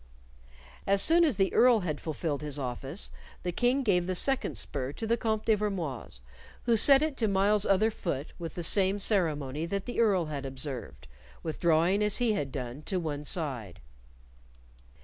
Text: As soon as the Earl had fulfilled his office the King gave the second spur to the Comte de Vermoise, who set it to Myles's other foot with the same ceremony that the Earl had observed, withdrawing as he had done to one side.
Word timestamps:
As 0.87 0.99
soon 0.99 1.23
as 1.23 1.37
the 1.37 1.53
Earl 1.53 1.81
had 1.81 2.01
fulfilled 2.01 2.41
his 2.41 2.57
office 2.57 3.11
the 3.43 3.51
King 3.51 3.83
gave 3.83 4.07
the 4.07 4.15
second 4.15 4.57
spur 4.57 4.91
to 4.93 5.05
the 5.05 5.15
Comte 5.15 5.45
de 5.45 5.55
Vermoise, 5.55 6.21
who 6.63 6.75
set 6.75 7.03
it 7.03 7.15
to 7.17 7.27
Myles's 7.27 7.69
other 7.69 7.91
foot 7.91 8.33
with 8.39 8.55
the 8.55 8.63
same 8.63 8.97
ceremony 8.97 9.67
that 9.67 9.85
the 9.85 9.99
Earl 9.99 10.25
had 10.25 10.43
observed, 10.43 11.07
withdrawing 11.43 12.01
as 12.03 12.17
he 12.17 12.33
had 12.33 12.51
done 12.51 12.81
to 12.87 12.99
one 12.99 13.23
side. 13.23 13.79